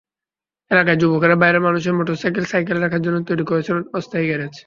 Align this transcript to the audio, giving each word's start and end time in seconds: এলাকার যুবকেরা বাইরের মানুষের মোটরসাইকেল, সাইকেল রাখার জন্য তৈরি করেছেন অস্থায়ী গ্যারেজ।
এলাকার 0.71 0.99
যুবকেরা 1.01 1.35
বাইরের 1.41 1.65
মানুষের 1.67 1.97
মোটরসাইকেল, 1.97 2.45
সাইকেল 2.51 2.77
রাখার 2.79 3.01
জন্য 3.05 3.17
তৈরি 3.29 3.43
করেছেন 3.49 3.77
অস্থায়ী 3.97 4.25
গ্যারেজ। 4.27 4.55